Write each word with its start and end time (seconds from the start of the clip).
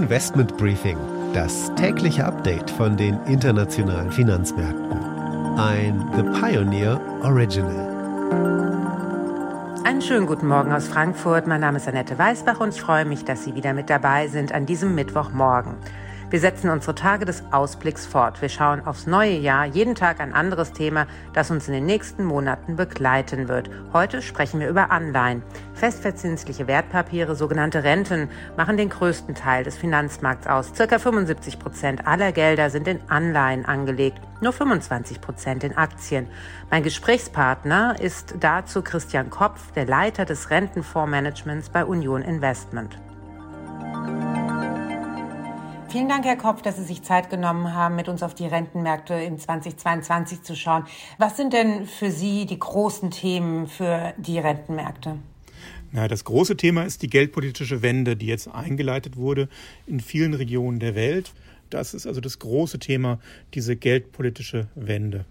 Investment 0.00 0.56
Briefing, 0.56 0.96
das 1.34 1.70
tägliche 1.74 2.24
Update 2.24 2.70
von 2.70 2.96
den 2.96 3.22
internationalen 3.26 4.10
Finanzmärkten. 4.10 4.98
Ein 5.58 6.10
The 6.16 6.22
Pioneer 6.40 6.98
Original. 7.22 7.86
Einen 9.84 10.00
schönen 10.00 10.26
guten 10.26 10.48
Morgen 10.48 10.72
aus 10.72 10.88
Frankfurt. 10.88 11.46
Mein 11.46 11.60
Name 11.60 11.76
ist 11.76 11.86
Annette 11.86 12.18
Weißbach 12.18 12.60
und 12.60 12.70
ich 12.70 12.80
freue 12.80 13.04
mich, 13.04 13.26
dass 13.26 13.44
Sie 13.44 13.54
wieder 13.54 13.74
mit 13.74 13.90
dabei 13.90 14.28
sind 14.28 14.52
an 14.52 14.64
diesem 14.64 14.94
Mittwochmorgen. 14.94 15.74
Wir 16.30 16.38
setzen 16.38 16.70
unsere 16.70 16.94
Tage 16.94 17.24
des 17.24 17.42
Ausblicks 17.50 18.06
fort. 18.06 18.40
Wir 18.40 18.48
schauen 18.48 18.86
aufs 18.86 19.08
neue 19.08 19.36
Jahr, 19.36 19.64
jeden 19.66 19.96
Tag 19.96 20.20
ein 20.20 20.32
anderes 20.32 20.72
Thema, 20.72 21.08
das 21.32 21.50
uns 21.50 21.66
in 21.66 21.74
den 21.74 21.86
nächsten 21.86 22.22
Monaten 22.22 22.76
begleiten 22.76 23.48
wird. 23.48 23.68
Heute 23.92 24.22
sprechen 24.22 24.60
wir 24.60 24.68
über 24.68 24.92
Anleihen. 24.92 25.42
Festverzinsliche 25.74 26.68
Wertpapiere, 26.68 27.34
sogenannte 27.34 27.82
Renten, 27.82 28.28
machen 28.56 28.76
den 28.76 28.90
größten 28.90 29.34
Teil 29.34 29.64
des 29.64 29.76
Finanzmarkts 29.76 30.46
aus. 30.46 30.72
Circa 30.72 31.00
75 31.00 31.58
Prozent 31.58 32.06
aller 32.06 32.30
Gelder 32.30 32.70
sind 32.70 32.86
in 32.86 33.00
Anleihen 33.08 33.64
angelegt, 33.64 34.20
nur 34.40 34.52
25 34.52 35.20
Prozent 35.20 35.64
in 35.64 35.76
Aktien. 35.76 36.28
Mein 36.70 36.84
Gesprächspartner 36.84 37.96
ist 38.00 38.36
dazu 38.38 38.82
Christian 38.82 39.30
Kopf, 39.30 39.72
der 39.72 39.86
Leiter 39.86 40.26
des 40.26 40.50
Rentenfondsmanagements 40.50 41.70
bei 41.70 41.84
Union 41.84 42.22
Investment. 42.22 43.00
Vielen 45.90 46.08
Dank, 46.08 46.24
Herr 46.24 46.36
Kopf, 46.36 46.62
dass 46.62 46.76
Sie 46.76 46.84
sich 46.84 47.02
Zeit 47.02 47.30
genommen 47.30 47.74
haben, 47.74 47.96
mit 47.96 48.08
uns 48.08 48.22
auf 48.22 48.32
die 48.32 48.46
Rentenmärkte 48.46 49.14
im 49.14 49.40
2022 49.40 50.42
zu 50.42 50.54
schauen. 50.54 50.84
Was 51.18 51.36
sind 51.36 51.52
denn 51.52 51.84
für 51.84 52.12
Sie 52.12 52.46
die 52.46 52.60
großen 52.60 53.10
Themen 53.10 53.66
für 53.66 54.14
die 54.16 54.38
Rentenmärkte? 54.38 55.18
Na, 55.90 56.06
das 56.06 56.22
große 56.24 56.56
Thema 56.56 56.84
ist 56.84 57.02
die 57.02 57.10
geldpolitische 57.10 57.82
Wende, 57.82 58.14
die 58.14 58.26
jetzt 58.26 58.46
eingeleitet 58.46 59.16
wurde 59.16 59.48
in 59.88 59.98
vielen 59.98 60.34
Regionen 60.34 60.78
der 60.78 60.94
Welt. 60.94 61.32
Das 61.70 61.92
ist 61.92 62.06
also 62.06 62.20
das 62.20 62.38
große 62.38 62.78
Thema, 62.78 63.18
diese 63.54 63.74
geldpolitische 63.74 64.68
Wende. 64.76 65.24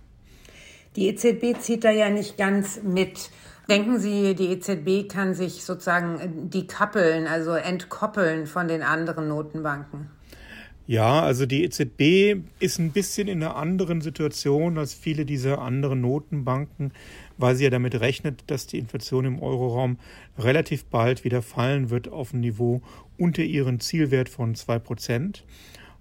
Die 0.98 1.08
EZB 1.08 1.58
zieht 1.62 1.86
da 1.86 1.92
ja 1.92 2.10
nicht 2.10 2.38
ganz 2.38 2.82
mit. 2.84 3.32
Denken 3.70 3.98
Sie, 3.98 4.36
die 4.36 4.48
EZB 4.48 5.08
kann 5.08 5.36
sich 5.36 5.64
sozusagen 5.64 6.50
dekappeln, 6.50 7.28
also 7.28 7.52
entkoppeln 7.52 8.46
von 8.46 8.68
den 8.68 8.82
anderen 8.82 9.30
Notenbanken? 9.30 10.19
Ja, 10.90 11.22
also 11.22 11.46
die 11.46 11.64
EZB 11.66 12.42
ist 12.60 12.80
ein 12.80 12.90
bisschen 12.90 13.28
in 13.28 13.44
einer 13.44 13.56
anderen 13.56 14.02
Situation 14.02 14.80
als 14.80 14.96
viele 14.96 15.24
dieser 15.24 15.62
anderen 15.62 16.02
Notenbanken, 16.02 16.94
weil 17.38 17.56
sie 17.56 17.66
ja 17.66 17.70
damit 17.70 18.00
rechnet, 18.00 18.46
dass 18.48 18.66
die 18.66 18.80
Inflation 18.80 19.26
im 19.26 19.40
Euroraum 19.40 20.00
relativ 20.40 20.86
bald 20.86 21.24
wieder 21.24 21.44
fallen 21.44 21.92
wird 21.92 22.08
auf 22.08 22.34
ein 22.34 22.40
Niveau 22.40 22.82
unter 23.20 23.44
ihren 23.44 23.80
Zielwert 23.80 24.30
von 24.30 24.56
2%. 24.56 25.44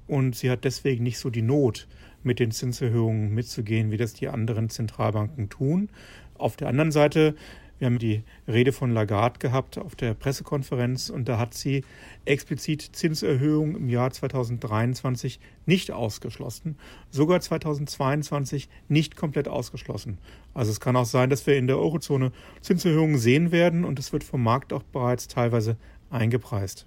Und 0.06 0.36
sie 0.36 0.48
hat 0.48 0.64
deswegen 0.64 1.04
nicht 1.04 1.18
so 1.18 1.28
die 1.28 1.42
Not, 1.42 1.86
mit 2.22 2.38
den 2.38 2.50
Zinserhöhungen 2.50 3.34
mitzugehen, 3.34 3.90
wie 3.90 3.98
das 3.98 4.14
die 4.14 4.28
anderen 4.28 4.70
Zentralbanken 4.70 5.50
tun. 5.50 5.90
Auf 6.38 6.56
der 6.56 6.68
anderen 6.68 6.92
Seite 6.92 7.34
wir 7.78 7.86
haben 7.86 7.98
die 7.98 8.22
Rede 8.46 8.72
von 8.72 8.92
Lagarde 8.92 9.38
gehabt 9.38 9.78
auf 9.78 9.94
der 9.94 10.14
Pressekonferenz 10.14 11.10
und 11.10 11.28
da 11.28 11.38
hat 11.38 11.54
sie 11.54 11.84
explizit 12.24 12.82
Zinserhöhungen 12.82 13.76
im 13.76 13.88
Jahr 13.88 14.10
2023 14.10 15.38
nicht 15.66 15.92
ausgeschlossen, 15.92 16.76
sogar 17.10 17.40
2022 17.40 18.68
nicht 18.88 19.16
komplett 19.16 19.48
ausgeschlossen. 19.48 20.18
Also 20.54 20.72
es 20.72 20.80
kann 20.80 20.96
auch 20.96 21.04
sein, 21.04 21.30
dass 21.30 21.46
wir 21.46 21.56
in 21.56 21.66
der 21.66 21.78
Eurozone 21.78 22.32
Zinserhöhungen 22.60 23.18
sehen 23.18 23.52
werden 23.52 23.84
und 23.84 23.98
es 23.98 24.12
wird 24.12 24.24
vom 24.24 24.42
Markt 24.42 24.72
auch 24.72 24.82
bereits 24.82 25.28
teilweise 25.28 25.76
eingepreist. 26.10 26.86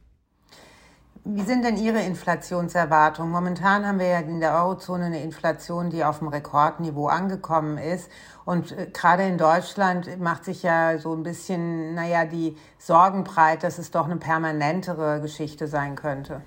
Wie 1.24 1.42
sind 1.44 1.64
denn 1.64 1.78
Ihre 1.78 2.02
Inflationserwartungen? 2.02 3.32
Momentan 3.32 3.86
haben 3.86 4.00
wir 4.00 4.08
ja 4.08 4.20
in 4.22 4.40
der 4.40 4.56
Eurozone 4.56 5.06
eine 5.06 5.22
Inflation, 5.22 5.92
die 5.92 6.04
auf 6.04 6.18
dem 6.18 6.30
Rekordniveau 6.30 7.08
angekommen 7.08 7.78
ist. 7.78 8.10
Und 8.44 8.72
äh, 8.72 8.88
gerade 8.92 9.24
in 9.24 9.38
Deutschland 9.38 10.20
macht 10.20 10.46
sich 10.46 10.64
ja 10.64 10.98
so 10.98 11.14
ein 11.14 11.22
bisschen, 11.22 11.94
naja, 11.94 12.26
die 12.26 12.58
Sorgen 12.80 13.24
breit, 13.24 13.62
dass 13.62 13.78
es 13.78 13.92
doch 13.92 14.06
eine 14.06 14.18
permanentere 14.18 15.22
Geschichte 15.22 15.68
sein 15.68 15.96
könnte. 15.96 16.42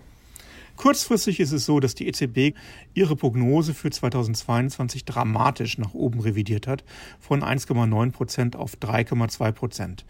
Kurzfristig 0.76 1.38
ist 1.38 1.52
es 1.52 1.66
so, 1.66 1.78
dass 1.78 1.94
die 1.94 2.08
EZB 2.08 2.56
ihre 2.94 3.14
Prognose 3.14 3.74
für 3.74 3.90
2022 3.90 5.04
dramatisch 5.04 5.78
nach 5.78 5.94
oben 5.94 6.18
revidiert 6.18 6.66
hat, 6.66 6.82
von 7.20 7.44
1,9 7.44 8.10
Prozent 8.10 8.56
auf 8.56 8.72
3,2 8.74 9.52
Prozent. 9.52 10.04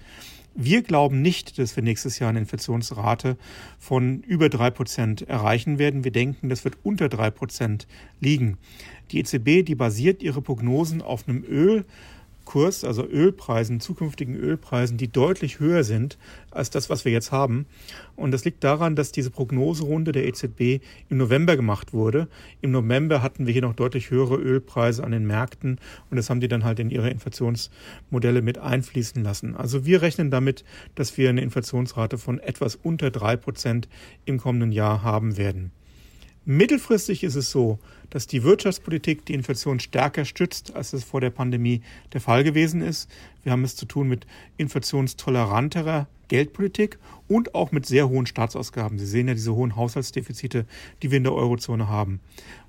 Wir 0.56 0.82
glauben 0.82 1.20
nicht, 1.20 1.58
dass 1.58 1.74
wir 1.74 1.82
nächstes 1.82 2.20
Jahr 2.20 2.30
eine 2.30 2.38
Inflationsrate 2.38 3.36
von 3.76 4.20
über 4.20 4.48
drei 4.48 4.70
Prozent 4.70 5.22
erreichen 5.22 5.78
werden. 5.80 6.04
Wir 6.04 6.12
denken, 6.12 6.48
das 6.48 6.64
wird 6.64 6.76
unter 6.84 7.08
drei 7.08 7.30
Prozent 7.30 7.88
liegen. 8.20 8.56
Die 9.10 9.18
EZB, 9.18 9.64
die 9.64 9.74
basiert 9.74 10.22
ihre 10.22 10.42
Prognosen 10.42 11.02
auf 11.02 11.28
einem 11.28 11.42
Öl, 11.42 11.84
Kurs, 12.44 12.84
also 12.84 13.06
Ölpreisen, 13.06 13.80
zukünftigen 13.80 14.34
Ölpreisen, 14.34 14.96
die 14.96 15.10
deutlich 15.10 15.60
höher 15.60 15.84
sind 15.84 16.18
als 16.50 16.70
das, 16.70 16.90
was 16.90 17.04
wir 17.04 17.12
jetzt 17.12 17.32
haben. 17.32 17.66
Und 18.16 18.30
das 18.30 18.44
liegt 18.44 18.62
daran, 18.62 18.96
dass 18.96 19.12
diese 19.12 19.30
Prognoserunde 19.30 20.12
der 20.12 20.26
EZB 20.26 20.80
im 21.08 21.18
November 21.18 21.56
gemacht 21.56 21.92
wurde. 21.92 22.28
Im 22.60 22.70
November 22.70 23.22
hatten 23.22 23.46
wir 23.46 23.52
hier 23.52 23.62
noch 23.62 23.74
deutlich 23.74 24.10
höhere 24.10 24.36
Ölpreise 24.36 25.02
an 25.02 25.12
den 25.12 25.26
Märkten 25.26 25.78
und 26.10 26.16
das 26.16 26.30
haben 26.30 26.40
die 26.40 26.48
dann 26.48 26.64
halt 26.64 26.78
in 26.78 26.90
ihre 26.90 27.10
Inflationsmodelle 27.10 28.42
mit 28.42 28.58
einfließen 28.58 29.22
lassen. 29.22 29.56
Also 29.56 29.84
wir 29.84 30.02
rechnen 30.02 30.30
damit, 30.30 30.64
dass 30.94 31.16
wir 31.16 31.28
eine 31.28 31.42
Inflationsrate 31.42 32.18
von 32.18 32.38
etwas 32.38 32.76
unter 32.76 33.10
drei 33.10 33.36
Prozent 33.36 33.88
im 34.24 34.38
kommenden 34.38 34.72
Jahr 34.72 35.02
haben 35.02 35.36
werden. 35.36 35.72
Mittelfristig 36.46 37.24
ist 37.24 37.36
es 37.36 37.50
so, 37.50 37.78
dass 38.10 38.26
die 38.26 38.42
Wirtschaftspolitik 38.42 39.24
die 39.24 39.32
Inflation 39.32 39.80
stärker 39.80 40.26
stützt, 40.26 40.76
als 40.76 40.92
es 40.92 41.02
vor 41.02 41.22
der 41.22 41.30
Pandemie 41.30 41.80
der 42.12 42.20
Fall 42.20 42.44
gewesen 42.44 42.82
ist. 42.82 43.08
Wir 43.42 43.52
haben 43.52 43.64
es 43.64 43.76
zu 43.76 43.86
tun 43.86 44.08
mit 44.08 44.26
inflationstoleranterer 44.58 46.06
Geldpolitik 46.28 46.98
und 47.28 47.54
auch 47.54 47.72
mit 47.72 47.86
sehr 47.86 48.10
hohen 48.10 48.26
Staatsausgaben. 48.26 48.98
Sie 48.98 49.06
sehen 49.06 49.28
ja 49.28 49.34
diese 49.34 49.54
hohen 49.54 49.74
Haushaltsdefizite, 49.74 50.66
die 51.02 51.10
wir 51.10 51.16
in 51.16 51.24
der 51.24 51.32
Eurozone 51.32 51.88
haben. 51.88 52.20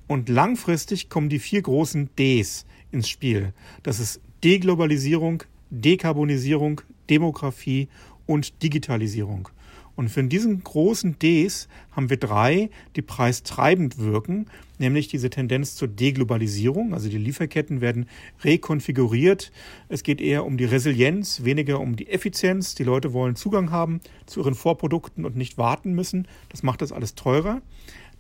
Und 0.08 0.30
langfristig 0.30 1.10
kommen 1.10 1.28
die 1.28 1.40
vier 1.40 1.62
großen 1.62 2.10
Ds 2.18 2.66
ins 2.92 3.10
Spiel. 3.10 3.54
Das 3.84 4.00
ist 4.00 4.22
Deglobalisierung, 4.44 5.44
Dekarbonisierung, 5.70 6.80
Demografie 7.10 7.90
und 8.26 8.64
Digitalisierung. 8.64 9.50
Und 9.96 10.10
für 10.10 10.24
diesen 10.24 10.64
großen 10.64 11.18
Ds 11.20 11.68
haben 11.92 12.10
wir 12.10 12.18
drei, 12.18 12.70
die 12.96 13.02
preistreibend 13.02 13.98
wirken, 13.98 14.48
nämlich 14.78 15.08
diese 15.08 15.30
Tendenz 15.30 15.76
zur 15.76 15.88
Deglobalisierung, 15.88 16.94
also 16.94 17.10
die 17.10 17.18
Lieferketten 17.18 17.80
werden 17.80 18.08
rekonfiguriert. 18.44 19.52
Es 19.88 20.04
geht 20.04 20.20
eher 20.20 20.46
um 20.46 20.58
die 20.58 20.66
Resilienz, 20.66 21.44
weniger 21.44 21.80
um 21.80 21.96
die 21.96 22.10
Effizienz. 22.10 22.76
Die 22.76 22.84
Leute 22.84 23.14
wollen 23.14 23.36
Zugang 23.36 23.72
haben 23.72 24.02
zu 24.26 24.42
ihren 24.42 24.56
Vorprodukten 24.56 25.26
und 25.26 25.36
nicht 25.36 25.58
warten 25.58 25.94
müssen. 25.94 26.28
Das 26.50 26.64
macht 26.64 26.82
das 26.82 26.92
alles 26.92 27.16
teurer. 27.16 27.62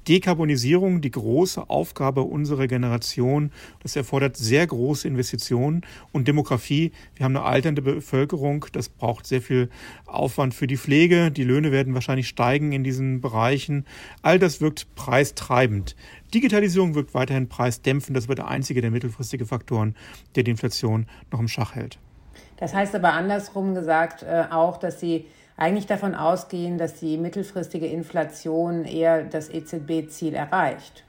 Dekarbonisierung 0.08 1.02
die 1.02 1.12
große 1.12 1.70
Aufgabe 1.70 2.22
unserer 2.22 2.68
Generation. 2.68 3.52
Das 3.82 3.96
erfordert 3.96 4.38
sehr 4.38 4.66
große 4.68 5.08
Investitionen 5.08 5.82
und 6.12 6.28
Demografie. 6.28 6.92
Wir 7.16 7.26
haben 7.26 7.36
eine 7.36 7.46
alternde 7.46 7.82
Bevölkerung. 7.82 8.66
Das 8.72 8.90
braucht 8.90 9.26
sehr 9.26 9.42
viel 9.42 9.70
Aufwand 10.06 10.54
für 10.54 10.68
die 10.68 10.78
Pflege. 10.78 11.32
Die 11.32 11.44
Löhne 11.44 11.72
werden 11.72 11.94
wahrscheinlich 11.94 12.28
steigen 12.28 12.72
in 12.72 12.84
diesen 12.84 13.22
Bereichen. 13.22 13.86
All 14.22 14.40
das 14.40 14.62
wirkt 14.62 14.94
preistreibend. 14.96 15.96
Digitalisierung 16.34 16.96
wirkt 16.96 17.14
weiterhin 17.14 17.50
preisdämpfend. 17.50 18.16
Das 18.16 18.28
wird 18.28 18.40
der 18.40 18.48
einzige 18.48 18.82
der 18.82 18.92
mittelfristigen 18.92 19.48
Faktoren, 19.48 19.96
der 20.36 20.44
die 20.44 20.52
Inflation 20.52 21.08
noch 21.32 21.40
im 21.40 21.48
Schach 21.48 21.76
hält. 21.76 22.00
Das 22.58 22.74
heißt 22.74 22.96
aber 22.96 23.14
andersrum 23.14 23.76
gesagt 23.76 24.24
äh, 24.24 24.46
auch, 24.50 24.78
dass 24.78 25.00
Sie 25.00 25.26
eigentlich 25.57 25.87
davon 25.87 26.16
ausgehen, 26.16 26.78
dass 26.78 26.99
die 26.99 27.17
mittelfristige 27.17 27.87
Inflation 27.87 28.85
eher 28.85 29.23
das 29.23 29.49
EZB-Ziel 29.49 30.34
erreicht. 30.34 31.03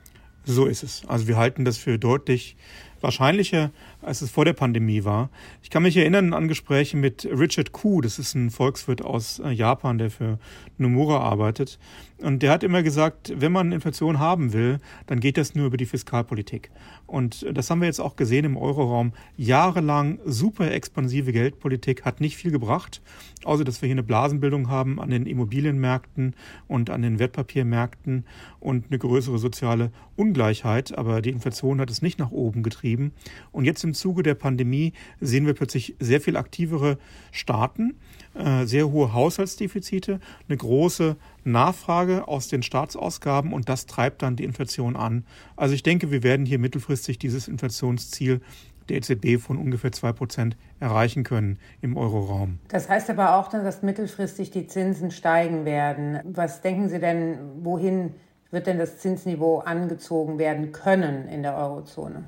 So 0.45 0.67
ist 0.67 0.85
es. 0.85 1.03
Also 1.09 1.27
wir 1.27 1.37
halten 1.37 1.65
das 1.65 1.77
für 1.77 1.99
deutlich 1.99 2.57
wahrscheinlicher, 3.01 3.71
als 4.07 4.23
es 4.23 4.31
vor 4.31 4.45
der 4.45 4.53
Pandemie 4.53 5.05
war. 5.05 5.31
Ich 5.63 5.71
kann 5.71 5.83
mich 5.83 5.97
erinnern 5.97 6.33
an 6.33 6.49
Gespräche 6.49 6.97
mit 6.97 7.29
Richard 7.31 7.73
Koo, 7.73 8.01
das 8.01 8.19
ist 8.19 8.35
ein 8.35 8.51
Volkswirt 8.51 9.03
aus 9.03 9.41
äh, 9.41 9.51
Japan, 9.51 9.99
der 9.99 10.11
für 10.11 10.39
Nomura 10.79 11.19
arbeitet. 11.19 11.79
Und 12.19 12.43
der 12.43 12.51
hat 12.51 12.63
immer 12.63 12.83
gesagt, 12.83 13.35
wenn 13.37 13.53
man 13.53 13.73
Inflation 13.73 14.19
haben 14.19 14.55
will, 14.55 14.81
dann 15.07 15.21
geht 15.21 15.37
das 15.37 15.55
nur 15.55 15.67
über 15.67 15.77
die 15.77 15.85
Fiskalpolitik. 15.85 16.71
Und 17.07 17.45
das 17.53 17.69
haben 17.69 17.81
wir 17.81 17.87
jetzt 17.87 18.01
auch 18.01 18.17
gesehen 18.17 18.47
im 18.47 18.57
Euroraum. 18.57 19.13
Jahrelang 19.37 20.19
super 20.25 20.71
expansive 20.71 21.33
Geldpolitik 21.33 22.07
hat 22.07 22.23
nicht 22.23 22.37
viel 22.37 22.51
gebracht, 22.51 23.03
außer 23.45 23.65
dass 23.65 23.83
wir 23.83 23.89
hier 23.89 23.95
eine 23.95 24.03
Blasenbildung 24.03 24.71
haben 24.71 24.99
an 24.99 25.11
den 25.11 25.27
Immobilienmärkten 25.27 26.35
und 26.69 26.89
an 26.89 27.03
den 27.03 27.19
Wertpapiermärkten 27.19 28.25
und 28.61 28.87
eine 28.89 28.99
größere 28.99 29.39
soziale 29.39 29.91
Ungleichheit. 30.17 30.97
Aber 30.97 31.21
die 31.21 31.31
Inflation 31.31 31.83
hat 31.83 31.91
es 31.91 32.01
nicht 32.01 32.19
nach 32.19 32.31
oben 32.31 32.63
getrieben. 32.63 33.13
Und 33.53 33.67
jetzt 33.67 33.85
im 33.85 33.93
Zuge 33.97 34.23
der 34.23 34.35
Pandemie 34.35 34.93
sehen 35.21 35.47
wir 35.47 35.55
plötzlich 35.55 35.97
sehr 35.99 36.21
viel 36.21 36.37
aktivere 36.37 36.99
Staaten, 37.33 37.97
äh, 38.35 38.65
sehr 38.65 38.91
hohe 38.91 39.13
Haushaltsdefizite, 39.13 40.21
eine 40.49 40.57
große 40.57 41.17
Nachfrage 41.45 42.29
aus 42.29 42.49
den 42.49 42.63
Staatsausgaben 42.63 43.53
und 43.53 43.69
das 43.69 43.87
treibt 43.87 44.23
dann 44.23 44.37
die 44.37 44.45
Inflation 44.45 44.97
an. 44.97 45.25
Also 45.57 45.75
ich 45.75 45.83
denke, 45.83 46.11
wir 46.11 46.23
werden 46.23 46.47
hier 46.47 46.59
mittelfristig 46.59 47.19
dieses 47.19 47.49
Inflationsziel 47.49 48.41
der 48.89 48.99
EZB 48.99 49.39
von 49.41 49.59
ungefähr 49.59 49.91
2% 49.91 50.53
erreichen 50.81 51.25
können 51.25 51.59
im 51.81 51.97
Euroraum. 51.97 52.59
Das 52.69 52.89
heißt 52.89 53.11
aber 53.11 53.37
auch, 53.37 53.49
dass 53.49 53.83
mittelfristig 53.83 54.51
die 54.51 54.67
Zinsen 54.67 55.11
steigen 55.11 55.65
werden. 55.65 56.21
Was 56.25 56.61
denken 56.61 56.89
Sie 56.89 57.01
denn, 57.01 57.39
wohin 57.63 58.15
wird 58.51 58.67
denn 58.67 58.79
das 58.79 58.99
Zinsniveau 58.99 59.59
angezogen 59.59 60.39
werden 60.39 60.73
können 60.73 61.29
in 61.29 61.43
der 61.43 61.57
Eurozone? 61.57 62.25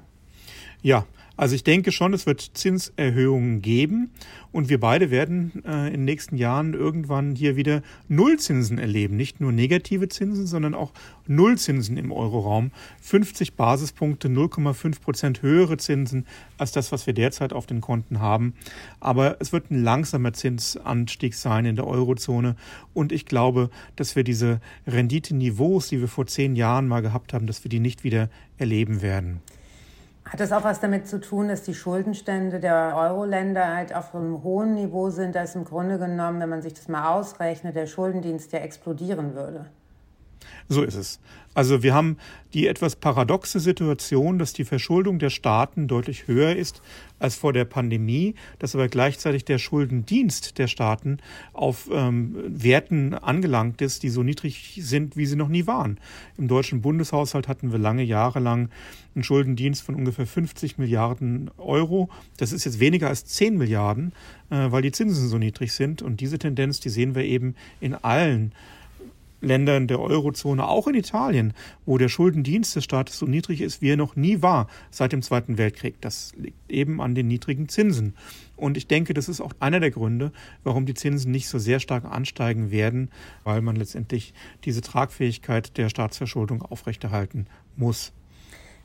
Ja, 0.83 1.05
also 1.39 1.55
ich 1.55 1.63
denke 1.63 1.93
schon, 1.93 2.15
es 2.15 2.27
wird 2.27 2.41
Zinserhöhungen 2.55 3.63
geben 3.63 4.11
und 4.51 4.69
wir 4.69 4.81
beide 4.81 5.13
werden 5.13 5.63
äh, 5.65 5.87
in 5.87 5.93
den 5.93 6.05
nächsten 6.05 6.37
Jahren 6.37 6.75
irgendwann 6.75 7.37
hier 7.37 7.55
wieder 7.55 7.83
Nullzinsen 8.09 8.77
erleben. 8.77 9.17
Nicht 9.17 9.41
nur 9.41 9.53
negative 9.53 10.09
Zinsen, 10.09 10.49
sondern 10.49 10.75
auch 10.75 10.93
Nullzinsen 11.29 11.97
im 11.97 12.11
Euroraum. 12.11 12.73
50 13.03 13.55
Basispunkte, 13.55 14.27
0,5 14.27 15.01
Prozent 15.01 15.41
höhere 15.43 15.77
Zinsen 15.77 16.27
als 16.57 16.73
das, 16.73 16.91
was 16.91 17.07
wir 17.07 17.15
derzeit 17.15 17.53
auf 17.53 17.67
den 17.67 17.81
Konten 17.81 18.19
haben. 18.19 18.55
Aber 18.99 19.37
es 19.39 19.53
wird 19.53 19.71
ein 19.71 19.85
langsamer 19.85 20.33
Zinsanstieg 20.33 21.35
sein 21.35 21.67
in 21.67 21.77
der 21.77 21.87
Eurozone 21.87 22.57
und 22.95 23.13
ich 23.13 23.27
glaube, 23.27 23.71
dass 23.95 24.17
wir 24.17 24.25
diese 24.25 24.61
Renditeniveaus, 24.89 25.87
die 25.87 26.01
wir 26.01 26.09
vor 26.09 26.27
zehn 26.27 26.57
Jahren 26.57 26.89
mal 26.89 27.01
gehabt 27.01 27.33
haben, 27.33 27.47
dass 27.47 27.63
wir 27.63 27.69
die 27.69 27.79
nicht 27.79 28.03
wieder 28.03 28.29
erleben 28.57 29.03
werden. 29.03 29.41
Hat 30.31 30.41
das 30.41 30.53
auch 30.53 30.63
was 30.63 30.81
damit 30.81 31.09
zu 31.09 31.21
tun, 31.21 31.49
dass 31.49 31.63
die 31.63 31.75
Schuldenstände 31.75 32.61
der 32.61 32.95
Euro-Länder 32.95 33.75
halt 33.75 33.95
auf 33.95 34.15
einem 34.15 34.43
hohen 34.43 34.75
Niveau 34.75 35.09
sind, 35.09 35.35
dass 35.35 35.55
im 35.55 35.65
Grunde 35.65 35.99
genommen, 35.99 36.39
wenn 36.41 36.51
man 36.51 36.61
sich 36.61 36.75
das 36.75 36.87
mal 36.87 37.15
ausrechnet, 37.15 37.75
der 37.75 37.87
Schuldendienst 37.87 38.53
ja 38.53 38.59
explodieren 38.59 39.35
würde? 39.35 39.65
So 40.69 40.83
ist 40.83 40.95
es. 40.95 41.21
Also 41.59 41.83
wir 41.83 41.93
haben 41.93 42.19
die 42.55 42.69
etwas 42.69 42.95
paradoxe 42.95 43.59
Situation, 43.59 44.39
dass 44.39 44.53
die 44.53 44.65
Verschuldung 44.65 45.19
der 45.19 45.31
Staaten 45.31 45.89
deutlich 45.89 46.29
höher 46.29 46.55
ist 46.55 46.83
als 47.19 47.35
vor 47.35 47.53
der 47.53 47.65
Pandemie, 47.65 48.37
dass 48.61 48.77
aber 48.77 48.87
gleichzeitig 48.87 49.45
der 49.45 49.59
Schuldendienst 49.59 50.59
der 50.59 50.69
Staaten 50.69 51.19
auf 51.53 51.91
ähm, 51.93 52.37
Werten 52.47 53.13
angelangt 53.13 53.83
ist, 53.83 54.05
die 54.05 54.09
so 54.09 54.23
niedrig 54.23 54.79
sind, 54.81 55.17
wie 55.17 55.27
sie 55.27 55.35
noch 55.35 55.49
nie 55.49 55.67
waren. 55.67 55.99
Im 56.37 56.47
deutschen 56.47 56.81
Bundeshaushalt 56.81 57.49
hatten 57.49 57.73
wir 57.73 57.79
lange 57.79 58.05
Jahre 58.05 58.39
lang 58.39 58.71
einen 59.17 59.25
Schuldendienst 59.25 59.83
von 59.83 59.97
ungefähr 59.97 60.29
50 60.29 60.79
Milliarden 60.79 61.51
Euro. 61.59 62.09
Das 62.37 62.53
ist 62.53 62.67
jetzt 62.67 62.79
weniger 62.79 63.09
als 63.09 63.25
10 63.25 63.57
Milliarden, 63.57 64.13
äh, 64.51 64.71
weil 64.71 64.83
die 64.83 64.93
Zinsen 64.93 65.29
so 65.29 65.39
niedrig 65.39 65.73
sind. 65.73 66.03
Und 66.03 66.21
diese 66.21 66.39
Tendenz, 66.39 66.79
die 66.79 66.91
sehen 66.91 67.17
wir 67.17 67.25
eben 67.25 67.57
in 67.81 67.95
allen 67.95 68.53
Ländern 69.41 69.87
der 69.87 70.01
Eurozone, 70.01 70.67
auch 70.67 70.89
in 70.89 70.95
Italien, 70.95 71.53
wo 71.87 71.99
der 71.99 72.09
Schuldendienst 72.09 72.75
des 72.75 72.85
Staates 72.85 73.19
so 73.19 73.27
niedrig 73.27 73.61
ist, 73.61 73.81
wie 73.81 73.91
er 73.91 73.97
noch 73.97 74.17
nie 74.17 74.43
war 74.43 74.69
seit 74.91 75.13
dem 75.13 75.23
Zweiten 75.23 75.59
Weltkrieg. 75.59 76.01
Das 76.01 76.33
liegt 76.37 76.71
eben 76.71 77.01
an 77.01 77.15
den 77.15 77.29
niedrigen 77.29 77.69
Zinsen. 77.69 78.15
Und 78.57 78.77
ich 78.77 78.89
denke, 78.89 79.15
das 79.15 79.29
ist 79.29 79.41
auch 79.41 79.53
einer 79.61 79.79
der 79.79 79.93
Gründe, 79.93 80.33
warum 80.65 80.87
die 80.87 80.95
Zinsen 80.95 81.31
nicht 81.31 81.49
so 81.49 81.59
sehr 81.59 81.79
stark 81.79 82.05
ansteigen 82.05 82.71
werden, 82.71 83.11
weil 83.45 83.63
man 83.63 83.77
letztendlich 83.77 84.35
diese 84.65 84.81
Tragfähigkeit 84.81 85.77
der 85.77 85.89
Staatsverschuldung 85.89 86.63
aufrechterhalten 86.63 87.47
muss. 87.77 88.13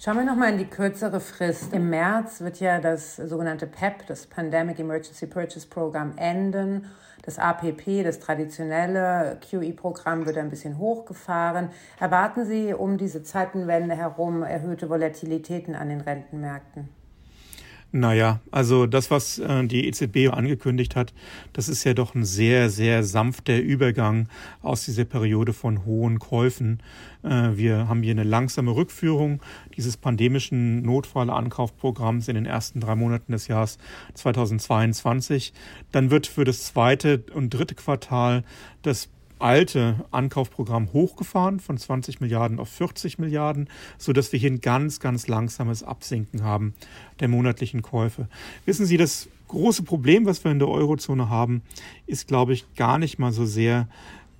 Schauen 0.04 0.18
wir 0.18 0.26
nochmal 0.26 0.52
in 0.52 0.58
die 0.58 0.66
kürzere 0.66 1.22
Frist. 1.22 1.72
Im 1.72 1.90
März 1.90 2.42
wird 2.42 2.60
ja 2.60 2.82
das 2.82 3.16
sogenannte 3.16 3.68
PEP, 3.68 4.06
das 4.08 4.28
Pandemic 4.28 4.78
Emergency 4.78 5.28
Purchase 5.28 5.66
Program, 5.66 6.18
enden. 6.18 6.88
Das 7.22 7.40
APP, 7.40 8.04
das 8.04 8.20
traditionelle 8.20 9.38
QE-Programm, 9.50 10.26
wird 10.26 10.38
ein 10.38 10.50
bisschen 10.50 10.78
hochgefahren. 10.78 11.70
Erwarten 12.02 12.46
Sie 12.46 12.74
um 12.74 12.98
diese 12.98 13.24
Zeitenwende 13.24 13.96
herum 13.96 14.44
erhöhte 14.44 14.90
Volatilitäten 14.90 15.74
an 15.74 15.88
den 15.88 16.02
Rentenmärkten? 16.02 16.90
Naja, 17.96 18.40
also 18.50 18.88
das, 18.88 19.12
was 19.12 19.38
äh, 19.38 19.68
die 19.68 19.88
EZB 19.88 20.34
angekündigt 20.34 20.96
hat, 20.96 21.14
das 21.54 21.70
ist 21.70 21.84
ja 21.84 21.94
doch 21.94 22.16
ein 22.16 22.26
sehr, 22.26 22.72
sehr 22.72 23.04
sanfter 23.04 23.60
Übergang 23.60 24.30
aus 24.64 24.86
dieser 24.86 25.06
Periode 25.06 25.54
von 25.54 25.86
hohen 25.86 26.18
Käufen. 26.18 26.82
Äh, 27.22 27.52
wir 27.54 27.88
haben 27.88 28.02
hier 28.02 28.14
eine 28.14 28.24
langsame 28.24 28.72
Rückführung 28.76 29.44
dieses 29.78 29.96
pandemischen 29.96 30.82
Notfallankaufprogramms 30.82 32.28
in 32.30 32.34
den 32.34 32.48
ersten 32.48 32.80
drei 32.80 32.96
Monaten 32.96 33.32
des 33.32 33.48
Jahres 33.48 33.78
2022. 34.16 35.54
Dann 35.92 36.10
wird 36.10 36.26
für 36.26 36.46
das 36.46 36.64
zweite 36.64 37.24
und 37.36 37.52
dritte 37.52 37.76
Quartal 37.76 38.44
das 38.82 39.10
alte 39.44 40.06
Ankaufprogramm 40.12 40.94
hochgefahren 40.94 41.60
von 41.60 41.78
20 41.78 42.22
Milliarden 42.22 42.60
auf 42.60 42.70
40 42.70 43.20
Milliarden, 43.20 43.70
so 43.98 44.14
dass 44.14 44.32
wir 44.32 44.40
hier 44.40 44.50
ein 44.50 44.62
ganz, 44.62 45.02
ganz 45.02 45.28
langsames 45.28 45.84
Absinken 45.84 46.44
haben 46.44 46.74
der 47.20 47.28
monatlichen 47.28 47.82
Käufe. 47.82 48.30
Wissen 48.66 48.86
Sie, 48.86 48.96
das 48.96 49.28
große 49.50 49.84
Problem, 49.84 50.26
was 50.26 50.44
wir 50.46 50.52
in 50.52 50.60
der 50.60 50.70
Eurozone 50.70 51.30
haben, 51.30 51.62
ist, 52.08 52.28
glaube 52.28 52.54
ich, 52.54 52.74
gar 52.76 52.98
nicht 52.98 53.20
mal 53.20 53.34
so 53.34 53.46
sehr 53.46 53.90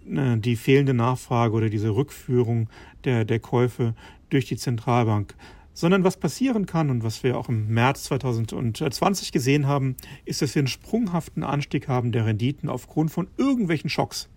äh, 0.10 0.38
die 0.38 0.56
fehlende 0.56 0.94
Nachfrage 0.94 1.54
oder 1.54 1.70
diese 1.70 1.90
Rückführung 1.90 2.70
der, 3.04 3.26
der 3.26 3.40
Käufe 3.40 3.96
durch 4.30 4.46
die 4.46 4.58
Zentralbank, 4.58 5.36
sondern 5.74 6.06
was 6.06 6.16
passieren 6.16 6.66
kann 6.66 6.90
und 6.90 7.04
was 7.04 7.24
wir 7.24 7.38
auch 7.38 7.50
im 7.50 7.68
März 7.68 8.04
2020 8.04 9.34
gesehen 9.34 9.68
haben, 9.68 9.98
ist, 10.24 10.42
dass 10.42 10.56
wir 10.56 10.62
einen 10.62 10.68
sprunghaften 10.68 11.44
Anstieg 11.44 11.90
haben 11.90 12.14
der 12.14 12.26
Renditen 12.26 12.70
aufgrund 12.70 13.12
von 13.12 13.28
irgendwelchen 13.38 13.90
Schocks. 13.90 14.30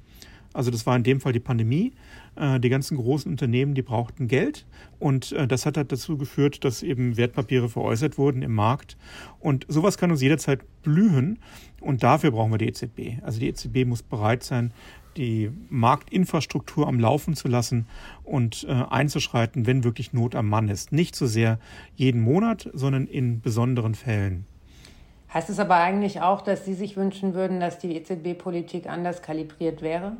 Also 0.56 0.70
das 0.70 0.86
war 0.86 0.96
in 0.96 1.02
dem 1.02 1.20
Fall 1.20 1.32
die 1.32 1.40
Pandemie. 1.40 1.92
Äh, 2.36 2.60
die 2.60 2.68
ganzen 2.68 2.96
großen 2.96 3.30
Unternehmen, 3.30 3.74
die 3.74 3.82
brauchten 3.82 4.28
Geld 4.28 4.66
und 4.98 5.32
äh, 5.32 5.46
das 5.48 5.64
hat 5.64 5.76
halt 5.76 5.90
dazu 5.90 6.18
geführt, 6.18 6.64
dass 6.64 6.82
eben 6.82 7.16
Wertpapiere 7.16 7.68
veräußert 7.68 8.18
wurden 8.18 8.42
im 8.42 8.54
Markt. 8.54 8.96
Und 9.40 9.64
sowas 9.68 9.96
kann 9.96 10.10
uns 10.10 10.20
jederzeit 10.20 10.60
blühen 10.82 11.38
und 11.80 12.02
dafür 12.02 12.32
brauchen 12.32 12.52
wir 12.52 12.58
die 12.58 12.68
EZB. 12.68 13.22
Also 13.22 13.40
die 13.40 13.48
EZB 13.48 13.86
muss 13.86 14.02
bereit 14.02 14.42
sein, 14.42 14.72
die 15.16 15.50
Marktinfrastruktur 15.70 16.86
am 16.86 17.00
Laufen 17.00 17.34
zu 17.34 17.48
lassen 17.48 17.86
und 18.22 18.66
äh, 18.68 18.72
einzuschreiten, 18.72 19.66
wenn 19.66 19.82
wirklich 19.82 20.12
Not 20.12 20.34
am 20.34 20.48
Mann 20.48 20.68
ist. 20.68 20.92
Nicht 20.92 21.16
so 21.16 21.26
sehr 21.26 21.58
jeden 21.94 22.20
Monat, 22.20 22.68
sondern 22.74 23.06
in 23.06 23.40
besonderen 23.40 23.94
Fällen. 23.94 24.44
Heißt 25.32 25.48
es 25.48 25.58
aber 25.58 25.76
eigentlich 25.76 26.20
auch, 26.20 26.42
dass 26.42 26.66
Sie 26.66 26.74
sich 26.74 26.98
wünschen 26.98 27.32
würden, 27.32 27.60
dass 27.60 27.78
die 27.78 27.96
EZB-Politik 27.96 28.88
anders 28.88 29.22
kalibriert 29.22 29.80
wäre? 29.80 30.18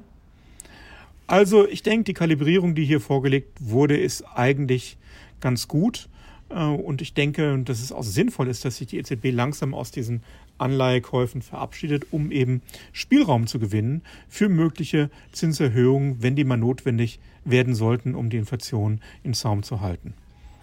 Also 1.27 1.67
ich 1.67 1.83
denke, 1.83 2.05
die 2.05 2.15
Kalibrierung, 2.15 2.75
die 2.75 2.85
hier 2.85 3.01
vorgelegt 3.01 3.59
wurde, 3.61 3.97
ist 3.97 4.23
eigentlich 4.35 4.97
ganz 5.41 5.69
gut. 5.69 6.09
Äh, 6.49 6.65
und 6.65 7.03
ich 7.03 7.15
denke, 7.15 7.59
dass 7.65 7.81
es 7.83 7.93
auch 7.93 8.05
sinnvoll 8.05 8.49
ist, 8.49 8.65
dass 8.65 8.77
sich 8.77 8.87
die 8.89 8.99
EZB 8.99 9.33
langsam 9.33 9.75
aus 9.75 9.91
diesen 9.91 10.23
Anleihekäufen 10.59 11.43
verabschiedet, 11.43 12.07
um 12.13 12.31
eben 12.31 12.63
Spielraum 12.93 13.47
zu 13.47 13.59
gewinnen 13.59 14.03
für 14.29 14.49
mögliche 14.49 15.11
Zinserhöhungen, 15.33 16.23
wenn 16.23 16.37
die 16.37 16.45
mal 16.45 16.57
notwendig 16.57 17.19
werden 17.45 17.75
sollten, 17.75 18.15
um 18.15 18.31
die 18.31 18.39
Inflation 18.39 19.01
in 19.23 19.35
Zaum 19.35 19.63
zu 19.63 19.81
halten. 19.81 20.15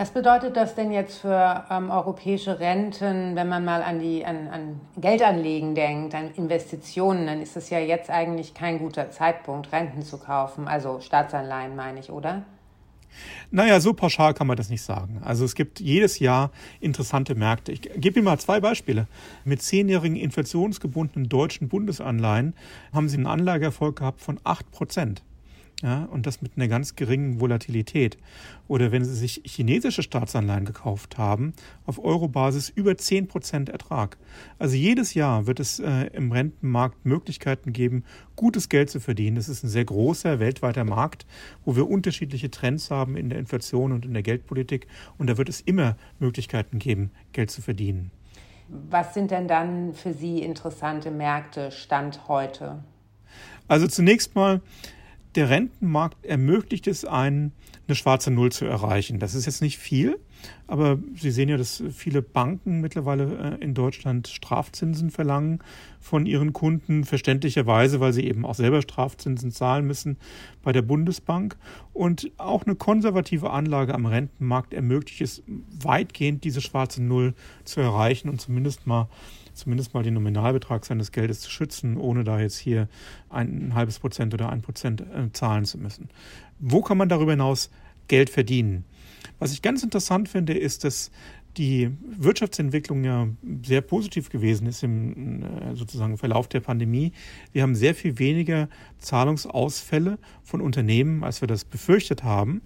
Was 0.04 0.12
bedeutet 0.12 0.58
das 0.58 0.76
denn 0.76 0.92
jetzt 0.92 1.20
für 1.20 1.64
ähm, 1.72 1.90
europäische 1.90 2.60
Renten, 2.60 3.38
wenn 3.38 3.48
man 3.48 3.64
mal 3.64 3.82
an, 3.82 4.02
die, 4.02 4.26
an, 4.26 4.50
an 4.50 4.82
Geldanlegen 4.98 5.76
denkt, 5.76 6.14
an 6.14 6.32
Investitionen? 6.36 7.26
Dann 7.26 7.42
ist 7.42 7.56
es 7.56 7.70
ja 7.70 7.80
jetzt 7.80 8.10
eigentlich 8.10 8.54
kein 8.54 8.80
guter 8.80 9.12
Zeitpunkt, 9.12 9.72
Renten 9.72 10.02
zu 10.02 10.18
kaufen. 10.18 10.68
Also 10.68 11.00
Staatsanleihen 11.00 11.78
meine 11.78 12.02
ich, 12.02 12.10
oder? 12.10 12.44
Naja, 13.50 13.80
so 13.80 13.94
pauschal 13.94 14.34
kann 14.34 14.46
man 14.46 14.58
das 14.58 14.70
nicht 14.70 14.82
sagen. 14.82 15.22
Also 15.24 15.46
es 15.46 15.56
gibt 15.56 15.80
jedes 15.80 16.20
Jahr 16.20 16.52
interessante 16.82 17.34
Märkte. 17.34 17.72
Ich 17.72 17.84
gebe 17.96 18.20
Ihnen 18.20 18.26
mal 18.26 18.38
zwei 18.40 18.60
Beispiele. 18.60 19.08
Mit 19.46 19.62
zehnjährigen 19.62 20.18
inflationsgebundenen 20.18 21.30
deutschen 21.30 21.70
Bundesanleihen 21.70 22.56
haben 22.92 23.08
Sie 23.08 23.16
einen 23.16 23.28
Anlageerfolg 23.28 24.00
gehabt 24.00 24.20
von 24.20 24.38
acht 24.44 24.70
Prozent 24.72 25.24
ja, 25.84 26.06
und 26.06 26.26
das 26.26 26.42
mit 26.42 26.54
einer 26.56 26.70
ganz 26.70 26.96
geringen 26.96 27.42
Volatilität. 27.42 28.18
Oder 28.70 28.94
wenn 28.94 29.04
Sie 29.04 29.14
sich 29.14 29.42
chinesische 29.46 30.02
Staatsanleihen 30.02 30.64
gekauft 30.64 31.18
haben, 31.18 31.54
auf 31.86 32.00
Eurobasis 32.00 32.70
über 32.70 32.92
10% 32.92 33.70
Ertrag. 33.70 34.18
Also 34.58 34.76
jedes 34.78 35.14
Jahr 35.14 35.46
wird 35.46 35.60
es 35.60 35.80
äh, 35.80 36.06
im 36.14 36.32
Rentenmarkt 36.32 37.06
Möglichkeiten 37.06 37.74
geben, 37.74 38.06
gutes 38.38 38.70
Geld 38.70 38.90
zu 38.90 39.02
verdienen. 39.02 39.36
Das 39.36 39.50
ist 39.50 39.64
ein 39.64 39.68
sehr 39.68 39.84
großer 39.84 40.40
weltweiter 40.40 40.86
Markt, 40.86 41.26
wo 41.66 41.76
wir 41.76 41.90
unterschiedliche 41.90 42.50
Trends 42.50 42.90
haben 42.90 43.18
in 43.18 43.30
der 43.30 43.38
Inflation 43.38 43.92
und 43.92 44.06
in 44.06 44.14
der 44.14 44.24
Geldpolitik. 44.24 44.88
Und 45.18 45.28
da 45.28 45.38
wird 45.38 45.50
es 45.50 45.60
immer 45.60 45.98
Möglichkeiten 46.18 46.80
geben, 46.80 47.12
Geld 47.34 47.52
zu 47.52 47.62
verdienen. 47.62 48.10
Was 48.70 49.14
sind 49.14 49.32
denn 49.32 49.50
dann 49.50 49.94
für 49.94 50.14
Sie 50.14 50.42
interessante 50.42 51.12
Märkte 51.12 51.72
Stand 51.72 52.30
heute? 52.30 52.86
Also 53.68 53.88
zunächst 53.88 54.34
mal 54.36 54.62
der 55.36 55.50
Rentenmarkt 55.50 56.26
ermöglicht 56.26 56.88
es 56.88 57.06
einen, 57.06 57.54
eine 57.88 57.96
schwarze 57.96 58.32
Null 58.32 58.52
zu 58.52 58.66
erreichen. 58.66 59.20
Das 59.20 59.34
ist 59.36 59.46
jetzt 59.46 59.62
nicht 59.62 59.78
viel, 59.78 60.20
Aber 60.68 61.00
Sie 61.16 61.32
sehen 61.32 61.50
ja, 61.50 61.58
dass 61.58 61.84
viele 61.94 62.22
Banken 62.22 62.82
mittlerweile 62.82 63.58
äh, 63.60 63.64
in 63.64 63.74
Deutschland 63.74 64.28
Strafzinsen 64.28 65.10
verlangen 65.10 65.60
von 66.00 66.26
ihren 66.26 66.54
Kunden, 66.54 67.04
verständlicherweise, 67.04 68.00
weil 68.00 68.14
sie 68.14 68.26
eben 68.26 68.46
auch 68.46 68.56
selber 68.56 68.82
Strafzinsen 68.82 69.52
zahlen 69.52 69.86
müssen 69.86 70.18
bei 70.62 70.72
der 70.72 70.82
Bundesbank. 70.82 71.58
Und 71.94 72.32
auch 72.38 72.66
eine 72.66 72.76
konservative 72.76 73.52
Anlage 73.52 73.94
am 73.94 74.06
Rentenmarkt 74.06 74.74
ermöglicht 74.74 75.22
es 75.22 75.44
weitgehend, 75.82 76.44
diese 76.44 76.62
schwarze 76.62 77.02
Null 77.02 77.34
zu 77.64 77.82
erreichen 77.82 78.30
und 78.30 78.42
zumindest 78.42 78.88
mal 78.88 79.08
zumindest 79.54 79.94
mal 79.94 80.04
den 80.04 80.14
Nominalbetrag 80.14 80.86
seines 80.86 81.12
Geldes 81.12 81.42
zu 81.42 81.50
schützen, 81.50 81.98
ohne 81.98 82.24
da 82.24 82.40
jetzt 82.40 82.58
hier 82.58 82.88
ein, 83.30 83.74
halbes 83.74 84.00
Prozent 84.00 84.34
oder 84.34 84.50
ein 84.50 84.62
Prozent 84.62 85.02
äh, 85.02 85.32
zahlen 85.34 85.66
zu 85.66 85.78
müssen. 85.78 86.10
Wo 86.60 86.82
kann 86.82 86.98
man 86.98 87.10
darüber 87.10 87.32
hinaus 87.32 87.70
Geld 88.08 88.30
verdienen? 88.30 88.86
Was 89.40 89.54
ich 89.54 89.62
ganz 89.62 89.84
interessant 89.84 90.30
finde, 90.30 90.54
ist, 90.54 90.84
dass 90.84 91.12
die 91.58 91.92
Wirtschaftsentwicklung 92.02 93.04
ja 93.04 93.28
sehr 93.64 93.82
positiv 93.82 94.30
gewesen 94.30 94.68
ist 94.68 94.84
im 94.84 95.44
äh, 95.44 95.76
sozusagen 95.76 96.18
Verlauf 96.18 96.48
der 96.48 96.62
Pandemie. 96.62 97.12
Wir 97.52 97.62
haben 97.62 97.76
sehr 97.76 97.96
viel 97.96 98.20
weniger 98.20 98.70
Zahlungsausfälle 99.00 100.18
von 100.44 100.62
Unternehmen, 100.62 101.24
als 101.24 101.42
wir 101.42 101.48
das 101.48 101.66
befürchtet 101.66 102.24
haben. 102.24 102.62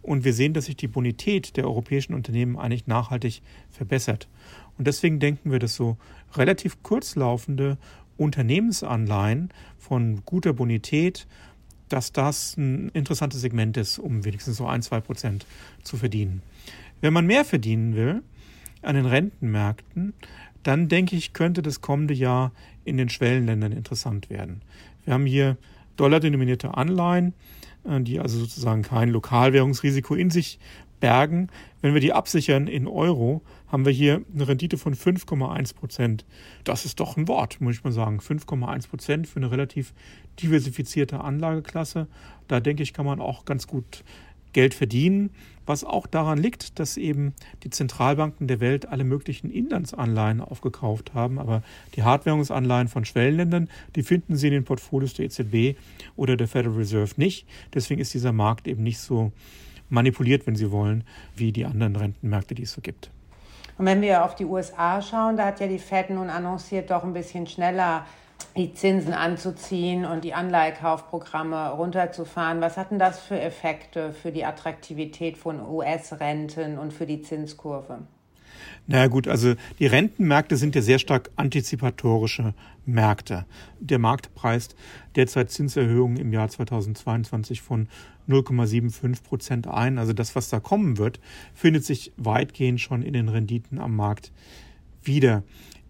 Und 0.00 0.24
wir 0.24 0.32
sehen, 0.32 0.54
dass 0.54 0.66
sich 0.66 0.76
die 0.76 0.88
Bonität 0.88 1.56
der 1.56 1.64
europäischen 1.64 2.14
Unternehmen 2.14 2.58
eigentlich 2.58 2.86
nachhaltig 2.86 3.42
verbessert. 3.70 4.28
Und 4.76 4.86
deswegen 4.86 5.20
denken 5.20 5.52
wir, 5.52 5.58
dass 5.58 5.74
so 5.74 5.96
relativ 6.34 6.82
kurzlaufende 6.82 7.78
Unternehmensanleihen 8.16 9.50
von 9.78 10.24
guter 10.24 10.52
Bonität 10.52 11.26
dass 11.92 12.10
das 12.10 12.56
ein 12.56 12.88
interessantes 12.94 13.42
Segment 13.42 13.76
ist, 13.76 13.98
um 13.98 14.24
wenigstens 14.24 14.56
so 14.56 14.66
ein, 14.66 14.80
zwei 14.80 15.00
Prozent 15.00 15.46
zu 15.82 15.98
verdienen. 15.98 16.42
Wenn 17.02 17.12
man 17.12 17.26
mehr 17.26 17.44
verdienen 17.44 17.94
will 17.94 18.22
an 18.82 18.94
den 18.94 19.06
Rentenmärkten, 19.06 20.14
dann 20.62 20.88
denke 20.88 21.16
ich, 21.16 21.32
könnte 21.32 21.62
das 21.62 21.80
kommende 21.80 22.14
Jahr 22.14 22.52
in 22.84 22.96
den 22.96 23.08
Schwellenländern 23.08 23.72
interessant 23.72 24.30
werden. 24.30 24.62
Wir 25.04 25.14
haben 25.14 25.26
hier 25.26 25.56
dollardenominierte 25.96 26.76
Anleihen, 26.76 27.34
äh, 27.84 28.00
die 28.00 28.20
also 28.20 28.38
sozusagen 28.38 28.82
kein 28.82 29.10
Lokalwährungsrisiko 29.10 30.14
in 30.14 30.30
sich 30.30 30.58
bergen. 31.00 31.48
Wenn 31.80 31.94
wir 31.94 32.00
die 32.00 32.12
absichern 32.12 32.68
in 32.68 32.86
Euro, 32.86 33.42
haben 33.66 33.84
wir 33.84 33.92
hier 33.92 34.22
eine 34.32 34.46
Rendite 34.46 34.78
von 34.78 34.94
5,1 34.94 35.74
Prozent. 35.74 36.24
Das 36.62 36.84
ist 36.84 37.00
doch 37.00 37.16
ein 37.16 37.26
Wort, 37.26 37.60
muss 37.60 37.74
ich 37.74 37.84
mal 37.84 37.92
sagen. 37.92 38.20
5,1 38.20 38.88
Prozent 38.88 39.26
für 39.26 39.38
eine 39.38 39.50
relativ 39.50 39.94
diversifizierte 40.40 41.20
Anlageklasse. 41.20 42.06
Da 42.46 42.60
denke 42.60 42.84
ich, 42.84 42.92
kann 42.92 43.04
man 43.04 43.20
auch 43.20 43.44
ganz 43.44 43.66
gut 43.66 44.04
Geld 44.52 44.74
verdienen, 44.74 45.30
was 45.66 45.84
auch 45.84 46.06
daran 46.06 46.38
liegt, 46.38 46.78
dass 46.78 46.96
eben 46.96 47.34
die 47.62 47.70
Zentralbanken 47.70 48.48
der 48.48 48.60
Welt 48.60 48.88
alle 48.88 49.04
möglichen 49.04 49.50
Inlandsanleihen 49.50 50.40
aufgekauft 50.40 51.14
haben. 51.14 51.38
Aber 51.38 51.62
die 51.94 52.02
Hardwährungsanleihen 52.02 52.88
von 52.88 53.04
Schwellenländern, 53.04 53.68
die 53.94 54.02
finden 54.02 54.36
Sie 54.36 54.48
in 54.48 54.54
den 54.54 54.64
Portfolios 54.64 55.14
der 55.14 55.26
EZB 55.26 55.78
oder 56.16 56.36
der 56.36 56.48
Federal 56.48 56.76
Reserve 56.76 57.12
nicht. 57.16 57.46
Deswegen 57.72 58.00
ist 58.00 58.14
dieser 58.14 58.32
Markt 58.32 58.66
eben 58.66 58.82
nicht 58.82 58.98
so 58.98 59.32
manipuliert, 59.88 60.46
wenn 60.46 60.56
Sie 60.56 60.70
wollen, 60.70 61.04
wie 61.36 61.52
die 61.52 61.64
anderen 61.64 61.96
Rentenmärkte, 61.96 62.54
die 62.54 62.62
es 62.62 62.72
so 62.72 62.80
gibt. 62.80 63.10
Und 63.78 63.86
wenn 63.86 64.02
wir 64.02 64.24
auf 64.24 64.34
die 64.34 64.44
USA 64.44 65.00
schauen, 65.00 65.36
da 65.36 65.46
hat 65.46 65.60
ja 65.60 65.66
die 65.66 65.78
Fed 65.78 66.10
nun 66.10 66.28
annonciert, 66.28 66.90
doch 66.90 67.04
ein 67.04 67.12
bisschen 67.12 67.46
schneller 67.46 68.06
die 68.56 68.74
Zinsen 68.74 69.12
anzuziehen 69.12 70.04
und 70.04 70.24
die 70.24 70.34
Anleihekaufprogramme 70.34 71.70
runterzufahren. 71.70 72.60
Was 72.60 72.76
hatten 72.76 72.98
das 72.98 73.20
für 73.20 73.40
Effekte 73.40 74.12
für 74.12 74.32
die 74.32 74.44
Attraktivität 74.44 75.38
von 75.38 75.60
US-Renten 75.60 76.78
und 76.78 76.92
für 76.92 77.06
die 77.06 77.22
Zinskurve? 77.22 78.00
Naja 78.86 79.06
gut, 79.06 79.28
also 79.28 79.54
die 79.78 79.86
Rentenmärkte 79.86 80.56
sind 80.56 80.74
ja 80.74 80.82
sehr 80.82 80.98
stark 80.98 81.30
antizipatorische 81.36 82.54
Märkte. 82.84 83.46
Der 83.78 83.98
Markt 83.98 84.34
preist 84.34 84.74
derzeit 85.14 85.50
Zinserhöhungen 85.50 86.16
im 86.16 86.32
Jahr 86.32 86.48
2022 86.48 87.62
von 87.62 87.88
0,75 88.28 89.22
Prozent 89.22 89.66
ein. 89.68 89.98
Also 89.98 90.12
das, 90.12 90.34
was 90.34 90.48
da 90.48 90.60
kommen 90.60 90.98
wird, 90.98 91.20
findet 91.54 91.84
sich 91.84 92.12
weitgehend 92.16 92.80
schon 92.80 93.02
in 93.02 93.12
den 93.12 93.28
Renditen 93.28 93.78
am 93.78 93.94
Markt 93.94 94.32
wieder. 95.02 95.42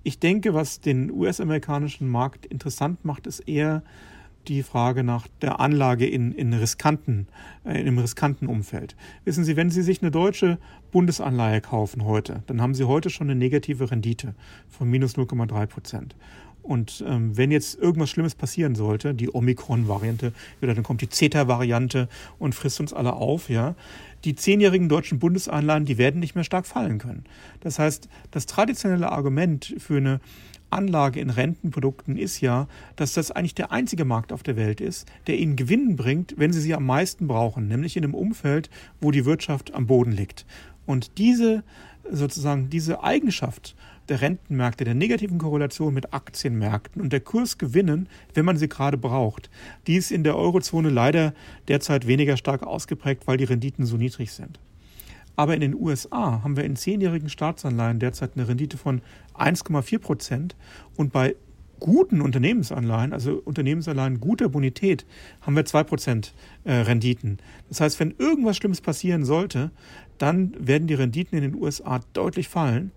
Ich 0.05 0.19
denke, 0.19 0.53
was 0.55 0.81
den 0.81 1.11
US-amerikanischen 1.11 2.09
Markt 2.09 2.47
interessant 2.47 3.05
macht, 3.05 3.27
ist 3.27 3.41
eher 3.41 3.83
die 4.49 4.63
Frage 4.65 5.05
nach 5.05 5.29
der 5.41 5.61
Anlage 5.61 6.07
in, 6.07 6.33
in 6.33 6.53
riskanten, 6.53 7.29
äh, 7.65 7.81
in 7.81 7.87
einem 7.87 7.99
riskanten 7.99 8.49
Umfeld. 8.49 8.97
Wissen 9.25 9.45
Sie, 9.45 9.57
wenn 9.57 9.71
Sie 9.71 9.83
sich 9.83 10.03
eine 10.03 10.11
deutsche 10.11 10.59
Bundesanleihe 10.91 11.61
kaufen 11.61 12.05
heute, 12.05 12.43
dann 12.47 12.61
haben 12.61 12.75
Sie 12.75 12.85
heute 12.85 13.11
schon 13.11 13.31
eine 13.31 13.39
negative 13.39 13.91
Rendite 13.91 14.35
von 14.69 14.91
minus 14.91 15.15
0,3 15.15 15.67
Prozent. 15.67 16.17
Und 16.63 17.05
ähm, 17.07 17.37
wenn 17.37 17.51
jetzt 17.51 17.79
irgendwas 17.79 18.11
Schlimmes 18.11 18.35
passieren 18.35 18.75
sollte, 18.75 19.15
die 19.15 19.33
Omikron-Variante, 19.33 20.33
oder 20.61 20.75
dann 20.75 20.85
kommt 20.85 21.01
die 21.01 21.09
Zeta-Variante 21.09 22.09
und 22.39 22.55
frisst 22.55 22.81
uns 22.81 22.93
alle 22.93 23.15
auf, 23.15 23.49
ja, 23.49 23.75
die 24.25 24.37
zehnjährigen 24.37 24.89
deutschen 24.89 25.19
Bundesanleihen, 25.19 25.85
die 25.85 25.99
werden 25.99 26.21
nicht 26.21 26.35
mehr 26.35 26.45
stark 26.45 26.67
fallen 26.67 26.99
können. 26.99 27.25
Das 27.61 27.79
heißt, 27.79 28.09
das 28.31 28.47
traditionelle 28.47 29.11
Argument 29.11 29.75
für 29.79 29.97
eine 29.97 30.21
Anlage 30.71 31.21
in 31.21 31.31
Rentenprodukten 31.31 32.17
ist 32.17 32.41
ja, 32.41 32.67
dass 32.97 33.13
das 33.13 33.31
eigentlich 33.31 33.55
der 33.55 33.73
einzige 33.73 34.05
Markt 34.05 34.33
auf 34.33 34.43
der 34.43 34.57
Welt 34.57 34.81
ist, 34.81 35.07
der 35.27 35.39
ihnen 35.39 35.57
Gewinn 35.57 35.97
bringt, 35.97 36.35
wenn 36.39 36.53
sie 36.53 36.61
sie 36.61 36.75
am 36.75 36.87
meisten 36.87 37.27
brauchen, 37.27 37.69
nämlich 37.69 37.97
in 37.97 38.05
einem 38.05 38.15
Umfeld, 38.15 38.71
wo 39.01 39.11
die 39.11 39.25
Wirtschaft 39.25 39.75
am 39.75 39.87
Boden 39.87 40.13
liegt. 40.13 40.47
Und 40.87 41.19
diese 41.19 41.63
sozusagen 42.11 42.71
diese 42.71 43.03
Eigenschaft 43.03 43.77
der 44.13 44.21
Rentenmärkte, 44.21 44.85
der 44.85 44.95
negativen 44.95 45.39
Korrelation 45.39 45.95
mit 45.95 46.13
Aktienmärkten 46.13 47.01
und 47.01 47.15
der 47.15 47.21
Kursgewinnen, 47.21 48.11
wenn 48.35 48.45
man 48.45 48.59
sie 48.59 48.69
gerade 48.69 48.99
braucht. 48.99 49.49
Die 49.87 49.97
ist 49.97 50.13
in 50.13 50.23
der 50.23 50.37
Eurozone 50.37 50.91
leider 50.91 51.33
derzeit 51.67 52.07
weniger 52.07 52.37
stark 52.37 52.63
ausgeprägt, 52.63 53.27
weil 53.27 53.39
die 53.39 53.45
Renditen 53.45 53.87
so 53.87 53.97
niedrig 53.97 54.33
sind. 54.33 54.61
Aber 55.35 55.55
in 55.55 55.63
den 55.63 55.75
USA 55.75 56.43
haben 56.45 56.59
wir 56.59 56.65
in 56.65 56.77
zehnjährigen 56.77 57.31
Staatsanleihen 57.31 58.01
derzeit 58.01 58.33
eine 58.35 58.47
Rendite 58.47 58.77
von 58.77 59.01
1,4 59.35 59.99
Prozent 59.99 60.57
und 60.97 61.11
bei 61.11 61.35
guten 61.81 62.21
Unternehmensanleihen, 62.21 63.15
also 63.15 63.43
Unternehmensanleihen 63.45 64.21
guter 64.21 64.51
Bonität, 64.51 65.07
haben 65.41 65.57
wir 65.57 65.65
2% 65.65 66.33
äh, 66.65 66.73
Renditen. 66.73 67.39
Das 67.71 67.81
heißt, 67.81 67.99
wenn 67.99 68.15
irgendwas 68.19 68.59
Schlimmes 68.59 68.83
passieren 68.83 69.25
sollte, 69.25 69.71
dann 70.19 70.55
werden 70.59 70.87
die 70.87 70.95
Renditen 70.95 71.39
in 71.39 71.51
den 71.51 71.61
USA 71.61 72.01
deutlich 72.13 72.49
fallen. 72.49 72.93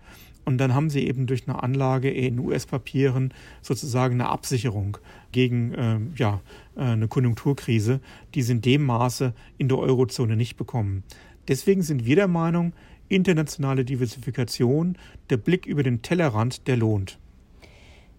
Und 0.45 0.59
dann 0.59 0.75
haben 0.75 0.91
sie 0.91 1.07
eben 1.07 1.25
durch 1.25 1.47
eine 1.47 1.61
Anlage 1.61 2.09
in 2.09 2.39
US-Papieren 2.39 3.33
sozusagen 3.61 4.15
eine 4.15 4.29
Absicherung 4.29 4.97
gegen 5.31 5.73
äh, 5.73 5.99
ja, 6.15 6.41
eine 6.75 7.07
Konjunkturkrise, 7.07 7.99
die 8.35 8.43
sie 8.43 8.53
in 8.53 8.61
dem 8.61 8.83
Maße 8.83 9.33
in 9.57 9.67
der 9.67 9.79
Eurozone 9.79 10.35
nicht 10.35 10.55
bekommen. 10.55 11.03
Deswegen 11.47 11.81
sind 11.81 12.05
wir 12.05 12.15
der 12.15 12.27
Meinung, 12.27 12.73
internationale 13.09 13.85
Diversifikation, 13.85 14.97
der 15.29 15.37
Blick 15.37 15.65
über 15.65 15.83
den 15.83 16.01
Tellerrand, 16.01 16.67
der 16.67 16.77
lohnt. 16.77 17.19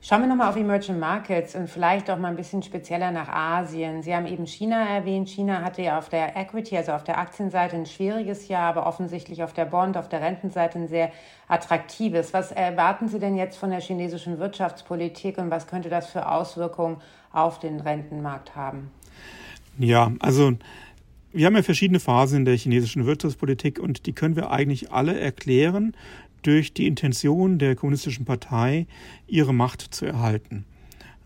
Schauen 0.08 0.20
wir 0.20 0.28
nochmal 0.28 0.50
auf 0.50 0.56
Emerging 0.56 1.00
Markets 1.00 1.56
und 1.56 1.68
vielleicht 1.68 2.08
auch 2.10 2.16
mal 2.16 2.28
ein 2.28 2.36
bisschen 2.36 2.62
spezieller 2.62 3.10
nach 3.10 3.28
Asien. 3.28 4.04
Sie 4.04 4.14
haben 4.14 4.26
eben 4.26 4.46
China 4.46 4.88
erwähnt. 4.88 5.28
China 5.28 5.62
hatte 5.62 5.82
ja 5.82 5.98
auf 5.98 6.08
der 6.08 6.36
Equity, 6.36 6.76
also 6.76 6.92
auf 6.92 7.02
der 7.02 7.18
Aktienseite, 7.18 7.75
ein 7.75 7.86
schwieriges 7.86 8.46
Jahr, 8.46 8.68
aber 8.68 8.86
offensichtlich 8.86 9.42
auf 9.42 9.52
der 9.52 9.64
Bond, 9.64 9.96
auf 9.96 10.08
der 10.08 10.20
Rentenseite 10.20 10.78
ein 10.78 10.86
sehr 10.86 11.10
attraktives. 11.48 12.32
Was 12.32 12.52
erwarten 12.52 13.08
Sie 13.08 13.18
denn 13.18 13.34
jetzt 13.34 13.58
von 13.58 13.70
der 13.70 13.80
chinesischen 13.80 14.38
Wirtschaftspolitik 14.38 15.38
und 15.38 15.50
was 15.50 15.66
könnte 15.66 15.88
das 15.88 16.06
für 16.06 16.30
Auswirkungen 16.30 16.98
auf 17.32 17.58
den 17.58 17.80
Rentenmarkt 17.80 18.54
haben? 18.54 18.92
Ja, 19.76 20.12
also 20.20 20.52
wir 21.32 21.46
haben 21.46 21.56
ja 21.56 21.62
verschiedene 21.62 21.98
Phasen 21.98 22.38
in 22.38 22.44
der 22.44 22.56
chinesischen 22.56 23.06
Wirtschaftspolitik 23.06 23.80
und 23.80 24.06
die 24.06 24.12
können 24.12 24.36
wir 24.36 24.52
eigentlich 24.52 24.92
alle 24.92 25.18
erklären 25.18 25.96
durch 26.46 26.72
die 26.72 26.86
Intention 26.86 27.58
der 27.58 27.74
Kommunistischen 27.74 28.24
Partei, 28.24 28.86
ihre 29.26 29.52
Macht 29.52 29.82
zu 29.82 30.06
erhalten. 30.06 30.64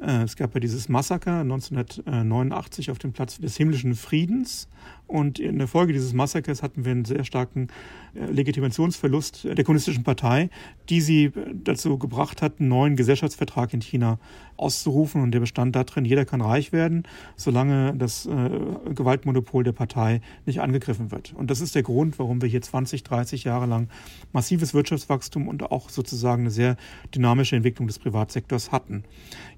Äh, 0.01 0.23
es 0.23 0.37
gab 0.37 0.55
ja 0.55 0.61
dieses 0.61 0.89
Massaker 0.89 1.41
1989 1.41 2.91
auf 2.91 2.99
dem 2.99 3.13
Platz 3.13 3.39
des 3.39 3.57
himmlischen 3.57 3.95
Friedens. 3.95 4.69
Und 5.11 5.41
in 5.41 5.59
der 5.59 5.67
Folge 5.67 5.93
dieses 5.93 6.13
Massakers 6.13 6.63
hatten 6.63 6.85
wir 6.85 6.93
einen 6.93 7.05
sehr 7.05 7.25
starken 7.25 7.67
äh, 8.15 8.27
Legitimationsverlust 8.27 9.43
der 9.43 9.65
kommunistischen 9.65 10.05
Partei, 10.05 10.51
die 10.89 11.01
sie 11.01 11.25
äh, 11.25 11.33
dazu 11.53 11.99
gebracht 11.99 12.43
hat, 12.43 12.61
einen 12.61 12.69
neuen 12.69 12.95
Gesellschaftsvertrag 12.95 13.75
in 13.75 13.81
China 13.81 14.21
auszurufen. 14.57 15.21
Und 15.21 15.33
der 15.33 15.41
bestand 15.41 15.75
darin, 15.75 16.05
jeder 16.05 16.25
kann 16.25 16.41
reich 16.41 16.71
werden, 16.71 17.03
solange 17.35 17.93
das 17.97 18.27
äh, 18.27 18.51
Gewaltmonopol 18.95 19.65
der 19.65 19.73
Partei 19.73 20.21
nicht 20.47 20.61
angegriffen 20.61 21.11
wird. 21.11 21.35
Und 21.37 21.51
das 21.51 21.61
ist 21.61 21.75
der 21.75 21.83
Grund, 21.83 22.21
warum 22.21 22.41
wir 22.41 22.49
hier 22.49 22.63
20, 22.63 23.03
30 23.03 23.43
Jahre 23.43 23.67
lang 23.67 23.89
massives 24.33 24.75
Wirtschaftswachstum 24.75 25.49
und 25.49 25.73
auch 25.73 25.91
sozusagen 25.91 26.43
eine 26.43 26.53
sehr 26.53 26.77
dynamische 27.13 27.57
Entwicklung 27.57 27.89
des 27.89 27.99
Privatsektors 27.99 28.71
hatten. 28.71 29.03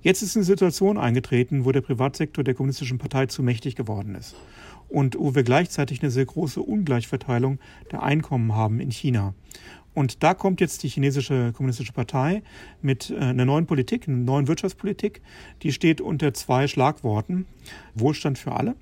Jetzt 0.01 0.23
ist 0.23 0.35
eine 0.35 0.47
Situation 0.47 0.97
eingetreten, 0.97 1.67
wo 1.67 1.73
der 1.73 1.83
Privatsektor 1.83 2.43
der 2.43 2.55
kommunistischen 2.55 2.97
Partei 2.97 3.27
zu 3.27 3.43
mächtig 3.43 3.77
geworden 3.77 4.15
ist. 4.15 4.35
Und 4.93 5.19
wo 5.19 5.35
wir 5.35 5.43
gleichzeitig 5.43 6.03
eine 6.03 6.11
sehr 6.11 6.27
große 6.27 6.61
Ungleichverteilung 6.61 7.59
der 7.91 8.03
Einkommen 8.03 8.55
haben 8.55 8.79
in 8.79 8.91
China. 8.91 9.35
Und 9.95 10.23
da 10.23 10.35
kommt 10.35 10.61
jetzt 10.61 10.83
die 10.83 10.89
chinesische 10.89 11.53
kommunistische 11.53 11.93
Partei 11.93 12.43
mit 12.81 13.11
äh, 13.11 13.17
einer 13.17 13.45
neuen 13.45 13.67
Politik, 13.67 14.09
einer 14.09 14.17
neuen 14.17 14.49
Wirtschaftspolitik. 14.49 15.21
Die 15.63 15.73
steht 15.73 16.01
unter 16.01 16.33
zwei 16.33 16.67
Schlagworten. 16.67 17.47
Wohlstand 17.95 18.39
für 18.39 18.53
alle. 18.53 18.75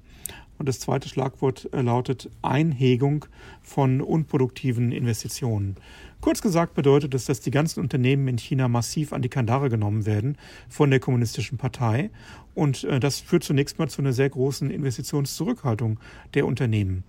Und 0.60 0.68
das 0.68 0.78
zweite 0.78 1.08
Schlagwort 1.08 1.70
äh, 1.72 1.80
lautet 1.80 2.28
Einhegung 2.42 3.24
von 3.62 4.02
unproduktiven 4.02 4.92
Investitionen. 4.92 5.76
Kurz 6.20 6.42
gesagt 6.42 6.74
bedeutet 6.74 7.14
es, 7.14 7.24
dass 7.24 7.40
die 7.40 7.50
ganzen 7.50 7.80
Unternehmen 7.80 8.28
in 8.28 8.36
China 8.36 8.68
massiv 8.68 9.14
an 9.14 9.22
die 9.22 9.30
Kandare 9.30 9.70
genommen 9.70 10.04
werden 10.04 10.36
von 10.68 10.90
der 10.90 11.00
kommunistischen 11.00 11.56
Partei. 11.56 12.10
Und 12.54 12.84
äh, 12.84 13.00
das 13.00 13.20
führt 13.20 13.42
zunächst 13.42 13.78
mal 13.78 13.88
zu 13.88 14.02
einer 14.02 14.12
sehr 14.12 14.28
großen 14.28 14.70
Investitionszurückhaltung 14.70 15.98
der 16.34 16.44
Unternehmen. 16.44 17.04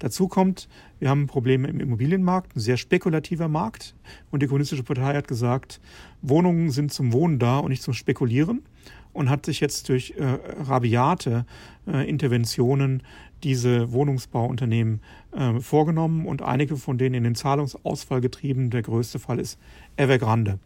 Dazu 0.00 0.26
kommt, 0.26 0.68
wir 0.98 1.08
haben 1.08 1.28
Probleme 1.28 1.68
im 1.68 1.78
Immobilienmarkt, 1.78 2.56
ein 2.56 2.60
sehr 2.60 2.76
spekulativer 2.76 3.46
Markt. 3.46 3.94
Und 4.32 4.42
die 4.42 4.48
kommunistische 4.48 4.82
Partei 4.82 5.14
hat 5.14 5.28
gesagt, 5.28 5.80
Wohnungen 6.22 6.72
sind 6.72 6.92
zum 6.92 7.12
Wohnen 7.12 7.38
da 7.38 7.60
und 7.60 7.68
nicht 7.68 7.84
zum 7.84 7.94
Spekulieren 7.94 8.62
und 9.16 9.30
hat 9.30 9.46
sich 9.46 9.60
jetzt 9.60 9.88
durch 9.88 10.14
äh, 10.16 10.38
rabiate 10.62 11.46
äh, 11.86 12.08
Interventionen 12.08 13.02
diese 13.42 13.92
Wohnungsbauunternehmen 13.92 15.00
äh, 15.32 15.60
vorgenommen 15.60 16.26
und 16.26 16.42
einige 16.42 16.76
von 16.76 16.98
denen 16.98 17.14
in 17.14 17.24
den 17.24 17.34
Zahlungsausfall 17.34 18.20
getrieben. 18.20 18.70
Der 18.70 18.82
größte 18.82 19.18
Fall 19.18 19.38
ist 19.38 19.58
Evergrande. 19.96 20.58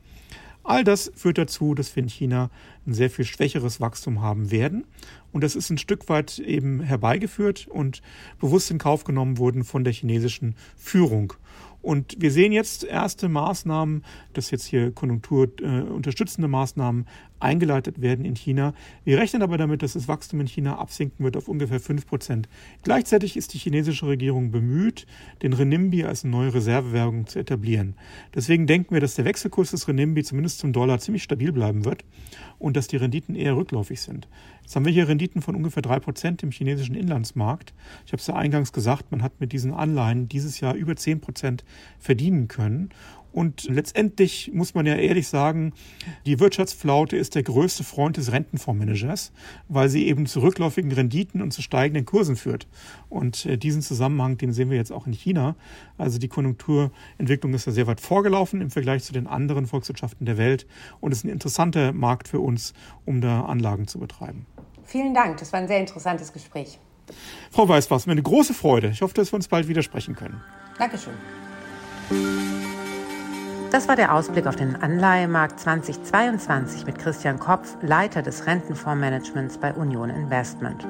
All 0.62 0.84
das 0.84 1.10
führt 1.14 1.38
dazu, 1.38 1.74
dass 1.74 1.94
wir 1.96 2.02
in 2.02 2.08
China 2.08 2.50
ein 2.86 2.94
sehr 2.94 3.10
viel 3.10 3.24
schwächeres 3.24 3.80
Wachstum 3.80 4.20
haben 4.20 4.50
werden. 4.50 4.86
Und 5.32 5.44
das 5.44 5.54
ist 5.54 5.70
ein 5.70 5.78
Stück 5.78 6.08
weit 6.08 6.38
eben 6.38 6.80
herbeigeführt 6.80 7.68
und 7.68 8.02
bewusst 8.40 8.70
in 8.70 8.78
Kauf 8.78 9.04
genommen 9.04 9.38
worden 9.38 9.64
von 9.64 9.84
der 9.84 9.92
chinesischen 9.92 10.54
Führung. 10.76 11.34
Und 11.82 12.16
wir 12.18 12.30
sehen 12.30 12.52
jetzt 12.52 12.84
erste 12.84 13.28
Maßnahmen, 13.28 14.04
dass 14.34 14.50
jetzt 14.50 14.66
hier 14.66 14.92
konjunkturunterstützende 14.92 16.46
äh, 16.46 16.50
Maßnahmen 16.50 17.06
eingeleitet 17.38 18.02
werden 18.02 18.26
in 18.26 18.36
China. 18.36 18.74
Wir 19.04 19.16
rechnen 19.18 19.40
aber 19.40 19.56
damit, 19.56 19.82
dass 19.82 19.94
das 19.94 20.06
Wachstum 20.06 20.40
in 20.40 20.46
China 20.46 20.76
absinken 20.76 21.24
wird 21.24 21.38
auf 21.38 21.48
ungefähr 21.48 21.80
5 21.80 22.06
Prozent. 22.06 22.50
Gleichzeitig 22.82 23.36
ist 23.38 23.54
die 23.54 23.58
chinesische 23.58 24.06
Regierung 24.06 24.50
bemüht, 24.50 25.06
den 25.42 25.54
Renminbi 25.54 26.04
als 26.04 26.22
eine 26.22 26.32
neue 26.32 26.52
Reservewährung 26.52 27.26
zu 27.26 27.38
etablieren. 27.38 27.94
Deswegen 28.34 28.66
denken 28.66 28.94
wir, 28.94 29.00
dass 29.00 29.14
der 29.14 29.24
Wechselkurs 29.24 29.70
des 29.70 29.88
Renminbi 29.88 30.22
zumindest 30.22 30.58
zum 30.58 30.74
Dollar 30.74 30.98
ziemlich 30.98 31.22
stabil 31.22 31.50
bleiben 31.50 31.86
wird 31.86 32.04
und 32.58 32.69
dass 32.72 32.88
die 32.88 32.96
Renditen 32.96 33.34
eher 33.34 33.56
rückläufig 33.56 34.00
sind. 34.00 34.28
Jetzt 34.62 34.76
haben 34.76 34.84
wir 34.84 34.92
hier 34.92 35.08
Renditen 35.08 35.42
von 35.42 35.56
ungefähr 35.56 35.82
3 35.82 36.00
Prozent 36.00 36.42
im 36.42 36.50
chinesischen 36.50 36.94
Inlandsmarkt. 36.94 37.74
Ich 38.06 38.12
habe 38.12 38.20
es 38.20 38.26
ja 38.26 38.34
eingangs 38.34 38.72
gesagt, 38.72 39.10
man 39.10 39.22
hat 39.22 39.40
mit 39.40 39.52
diesen 39.52 39.72
Anleihen 39.72 40.28
dieses 40.28 40.60
Jahr 40.60 40.74
über 40.74 40.94
10 40.96 41.20
Prozent 41.20 41.64
verdienen 41.98 42.48
können. 42.48 42.90
Und 43.32 43.64
letztendlich 43.64 44.50
muss 44.52 44.74
man 44.74 44.86
ja 44.86 44.96
ehrlich 44.96 45.28
sagen, 45.28 45.72
die 46.26 46.40
Wirtschaftsflaute 46.40 47.16
ist 47.16 47.34
der 47.34 47.42
größte 47.42 47.84
Freund 47.84 48.16
des 48.16 48.32
Rentenfondsmanagers, 48.32 49.32
weil 49.68 49.88
sie 49.88 50.06
eben 50.06 50.26
zu 50.26 50.40
rückläufigen 50.40 50.92
Renditen 50.92 51.42
und 51.42 51.52
zu 51.52 51.62
steigenden 51.62 52.04
Kursen 52.04 52.36
führt. 52.36 52.66
Und 53.08 53.46
äh, 53.46 53.56
diesen 53.56 53.82
Zusammenhang, 53.82 54.36
den 54.36 54.52
sehen 54.52 54.70
wir 54.70 54.76
jetzt 54.76 54.92
auch 54.92 55.06
in 55.06 55.12
China. 55.12 55.56
Also 55.98 56.18
die 56.18 56.28
Konjunkturentwicklung 56.28 57.54
ist 57.54 57.66
da 57.66 57.70
sehr 57.70 57.86
weit 57.86 58.00
vorgelaufen 58.00 58.60
im 58.60 58.70
Vergleich 58.70 59.04
zu 59.04 59.12
den 59.12 59.26
anderen 59.26 59.66
Volkswirtschaften 59.66 60.26
der 60.26 60.38
Welt 60.38 60.66
und 61.00 61.12
ist 61.12 61.24
ein 61.24 61.28
interessanter 61.28 61.92
Markt 61.92 62.28
für 62.28 62.40
uns, 62.40 62.74
um 63.04 63.20
da 63.20 63.42
Anlagen 63.42 63.86
zu 63.86 63.98
betreiben. 63.98 64.46
Vielen 64.84 65.14
Dank, 65.14 65.36
das 65.38 65.52
war 65.52 65.60
ein 65.60 65.68
sehr 65.68 65.78
interessantes 65.78 66.32
Gespräch. 66.32 66.78
Frau 67.50 67.68
Weiß, 67.68 67.90
war 67.90 67.96
es 67.96 68.06
mir 68.06 68.12
eine 68.12 68.22
große 68.22 68.54
Freude. 68.54 68.88
Ich 68.88 69.02
hoffe, 69.02 69.14
dass 69.14 69.32
wir 69.32 69.36
uns 69.36 69.48
bald 69.48 69.68
wieder 69.68 69.82
sprechen 69.82 70.14
können. 70.14 70.40
Dankeschön. 70.78 71.14
Das 73.70 73.86
war 73.86 73.94
der 73.94 74.12
Ausblick 74.12 74.48
auf 74.48 74.56
den 74.56 74.82
Anleihemarkt 74.82 75.60
2022 75.60 76.86
mit 76.86 76.98
Christian 76.98 77.38
Kopf, 77.38 77.76
Leiter 77.82 78.20
des 78.20 78.44
Rentenfondsmanagements 78.48 79.58
bei 79.58 79.72
Union 79.72 80.10
Investment. 80.10 80.84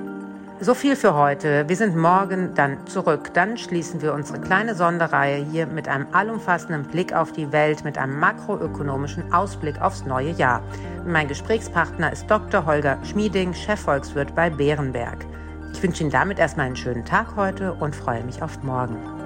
So 0.61 0.73
viel 0.73 0.97
für 0.97 1.15
heute. 1.15 1.69
Wir 1.69 1.77
sind 1.77 1.95
morgen 1.95 2.55
dann 2.55 2.87
zurück. 2.87 3.35
Dann 3.35 3.59
schließen 3.59 4.01
wir 4.01 4.15
unsere 4.15 4.41
kleine 4.41 4.75
Sonderreihe 4.75 5.45
hier 5.45 5.67
mit 5.67 5.89
einem 5.89 6.07
allumfassenden 6.13 6.85
Blick 6.85 7.13
auf 7.13 7.33
die 7.33 7.53
Welt, 7.53 7.85
mit 7.85 7.99
einem 7.99 8.19
makroökonomischen 8.19 9.31
Ausblick 9.31 9.79
aufs 9.83 10.07
neue 10.07 10.31
Jahr. 10.31 10.63
Mein 11.07 11.29
Gesprächspartner 11.29 12.11
ist 12.11 12.31
Dr. 12.31 12.65
Holger 12.65 12.99
Schmieding, 13.05 13.53
Chefvolkswirt 13.53 14.35
bei 14.35 14.49
Bärenberg. 14.49 15.27
Ich 15.75 15.83
wünsche 15.83 16.03
Ihnen 16.03 16.13
damit 16.13 16.39
erstmal 16.39 16.67
einen 16.67 16.77
schönen 16.77 17.05
Tag 17.05 17.37
heute 17.37 17.75
und 17.75 17.95
freue 17.95 18.25
mich 18.25 18.43
auf 18.43 18.63
morgen. 18.63 19.20